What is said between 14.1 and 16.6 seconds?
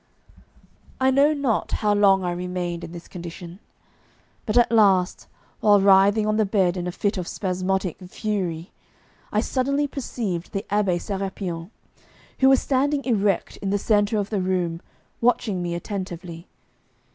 of the room, watching me attentively.